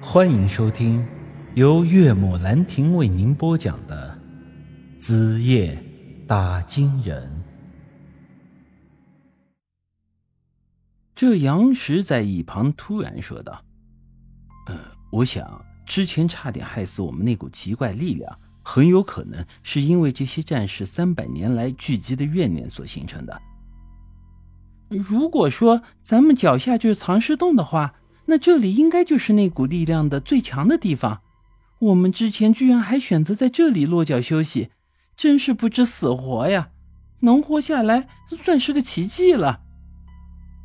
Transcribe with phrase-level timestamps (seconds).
[0.00, 1.06] 欢迎收听
[1.54, 4.16] 由岳母兰亭为您播讲的
[5.00, 5.82] 《子夜
[6.28, 7.26] 打金人》。
[11.14, 13.64] 这杨石在一旁突然说道
[14.68, 14.78] ：“呃，
[15.10, 23.40] 我想之前差点害死我们那股奇怪力量，很有可能是因为这些战士三百年来聚集的怨念所形成的。
[24.90, 27.94] 如果说咱们脚下就是藏尸洞的话。”
[28.26, 31.22] 那这里应该就是那股力量的最强的地方，
[31.78, 34.70] 我们之前居然还选择在这里落脚休息，
[35.16, 36.70] 真是不知死活呀！
[37.20, 39.62] 能活下来算是个奇迹了。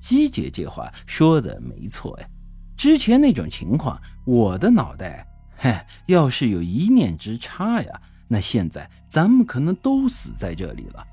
[0.00, 2.28] 姬姐这话说的没错呀，
[2.76, 11.04] 之前那种情况，我的脑袋，嘿，要是有一念之差呀，那现在咱们可能都死在这里了。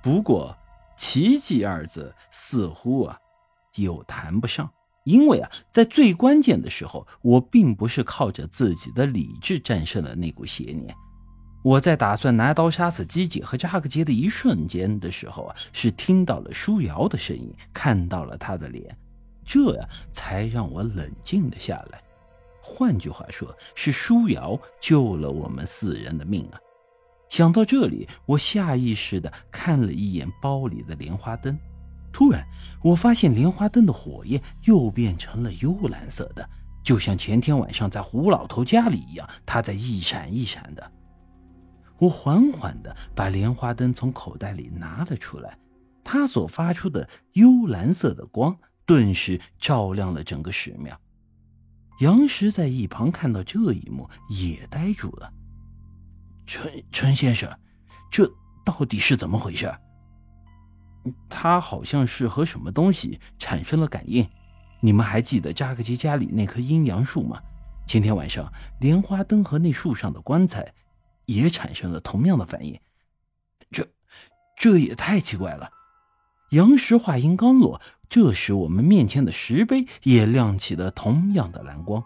[0.00, 0.56] 不过，
[0.96, 3.18] 奇迹二字似乎啊，
[3.74, 4.70] 又谈不上。
[5.04, 10.94] 因为啊，在最关键的时候，我并不是靠着自己的理智战胜了那股邪念。
[11.62, 18.94] 我在打算拿刀杀死姬姐和扎克杰的一瞬间的时候啊，是听到了舒瑶的声音，看到了他的脸，
[19.46, 22.02] 这呀才让我冷静了下来。
[22.60, 26.58] 换句话说，是舒瑶救了我们四人的命啊！
[27.28, 31.58] 想到这里，我下意识地看了一眼包里的莲花灯。
[32.14, 32.46] 突然，
[32.80, 36.48] 我发现莲花灯的火焰又变成了幽蓝色的，
[36.80, 40.92] 就像前天晚上在胡老头家里一样，它在一闪一闪的。
[41.98, 45.58] 我缓缓地把莲花灯从口袋里拿了出来，
[46.04, 50.96] 它所发出的幽蓝色的光顿时照亮了整个石庙。
[51.98, 55.32] 杨石在一旁看到这一幕，也呆住了。
[56.46, 57.50] 陈陈先生，
[58.08, 58.30] 这
[58.64, 59.72] 到底是怎么回事？
[61.28, 64.26] 他好像是和什么东西产生了感应。
[64.80, 67.40] 你们还记得扎克杰家里那棵阴阳树吗？
[67.86, 70.74] 前天晚上，莲花灯和那树上的棺材
[71.26, 72.78] 也产生了同样的反应。
[73.70, 73.86] 这，
[74.56, 75.70] 这也太奇怪了。
[76.50, 82.04] 杨石话音刚落，这时我们面前的石碑也亮起了同样的蓝光，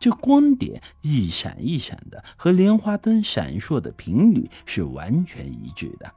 [0.00, 6.12] 这光点一闪一闪的，和莲花灯闪烁的频率是完全一致的。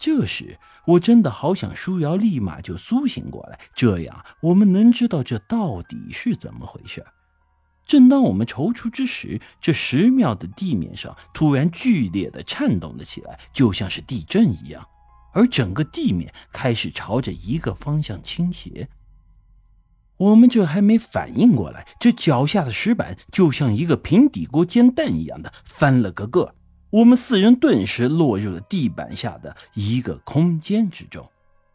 [0.00, 7.04] 这时，我真的好想舒瑶立马就苏醒过来，这样我们能知道这到底是怎么回事。
[7.86, 14.82] 正当我们踌躇之时，这石庙的地面上突然剧烈的颤动了起来，就像是地震一样，
[15.34, 18.88] 而整个地面开始朝着一个方向倾斜。
[20.16, 26.54] 我们这还没反应过来，这脚下的石板就像一个平底锅煎蛋一样的翻了个个。
[26.90, 31.28] 我们四人顿时落入了地板下的一个空间之中，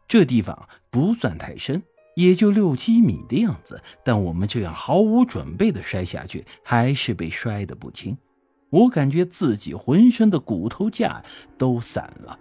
[0.09, 1.81] 这地方不算太深，
[2.15, 3.81] 也就六七米的样子。
[4.03, 8.17] 但我们这样毫无准备的摔下去，还是被摔得不轻。
[8.69, 11.23] 我感觉自己浑身的骨头架
[11.57, 12.37] 都散了。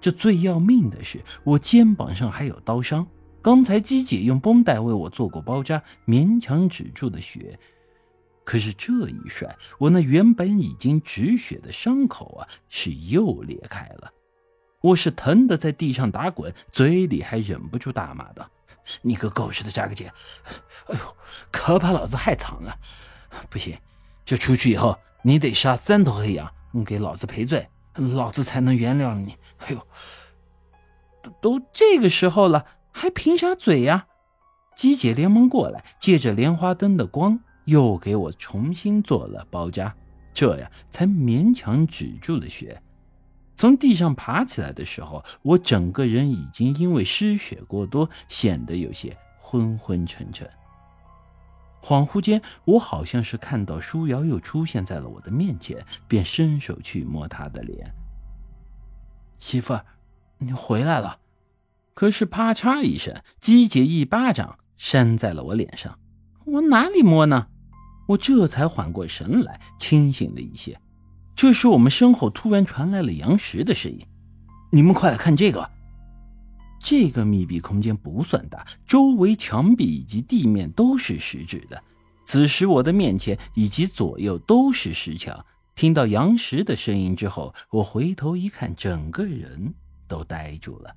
[0.00, 3.04] 这最要命的是，我肩膀上还有刀伤，
[3.40, 7.58] 刚才姬姐用绷带为我做过包扎，勉强止住了血。
[8.44, 14.12] 可是这一摔，我那原本已经止血的伤口啊，是又裂开了。
[14.80, 18.50] 我是疼的在地上打滚，嘴里还忍不住大骂道
[19.02, 20.12] ：“你个狗日的扎克姐！
[20.88, 21.16] 哎呦，
[21.52, 22.76] 可把老子害惨了！
[23.48, 23.78] 不行，
[24.24, 26.52] 这出去以后，你得杀三头黑羊，
[26.84, 29.36] 给老子赔罪，老子才能原谅你。
[29.58, 29.86] 哎呦，
[31.22, 34.08] 都都这个时候了，还贫啥嘴呀？”
[34.74, 37.38] 姬姐连忙过来，借着莲花灯的光。
[37.64, 39.94] 又给我重新做了包扎，
[40.32, 42.82] 这样才勉强止住了血。
[43.54, 50.48] 从地上爬起来的时候，我整个人已经因为失血过多，显得有些昏昏沉沉。
[51.80, 57.92] 恍惚间，我好像是看到舒瑶又出现在了我的面前，便伸手去摸她的脸。
[59.38, 59.78] 媳妇，
[60.38, 61.18] 你回来了。
[61.94, 65.98] 可是啪嚓一声，姬姐一巴掌扇在了我脸上。
[66.44, 67.48] 我哪里摸呢？
[68.06, 70.78] 我这才缓过神来，清醒了一些。
[71.34, 74.06] 这时，我们身后突然传来了杨石的声音
[74.70, 75.68] ：“你们快来看这个！
[76.78, 81.82] 这个密闭空间不算大，周围墙壁以及地面都是实质的。
[82.24, 85.44] 此时，我的面前以及左右都是石墙。
[85.74, 89.72] 听到杨石的声音之后，我回头一看，整个人
[90.06, 90.94] 都呆住了。”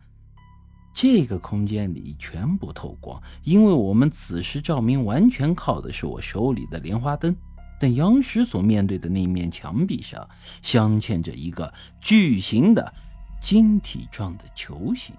[0.96, 7.36] 这个空间里全部透光，因为我们此时照明完全靠的是我手里的莲花灯。
[7.78, 10.26] 但杨石所面对的那面墙壁上
[10.62, 12.94] 镶嵌着一个巨型的
[13.42, 15.14] 晶体状的球形，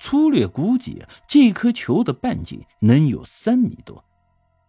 [0.00, 4.04] 粗略估计，这颗球的半径能有三米多。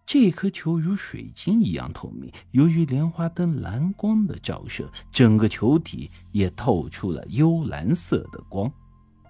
[0.06, 8.72] 这颗球如水晶一样透明，由于莲花灯蓝光的照射，整个球体也透出了幽蓝色的光。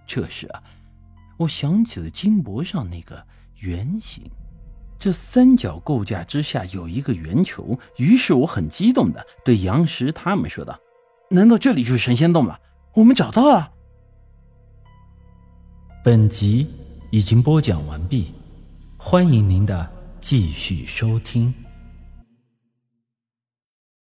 [0.07, 0.63] 这时啊，
[1.37, 3.23] 我想起了金箔上那个
[3.59, 4.23] 圆形，
[4.97, 7.77] 这三角构架之下有一个圆球。
[7.97, 10.79] 于是我很激动的对杨石他们说道
[11.29, 12.57] ：“难道这里就是神仙洞吗？
[12.93, 13.73] 我们找到了！”
[16.03, 16.67] 本集
[17.11, 18.31] 已经播讲完毕，
[18.95, 21.53] 欢迎您的继续收听。